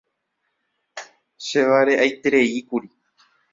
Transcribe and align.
Che 1.45 1.61
vare'aitereíkuri. 1.69 2.89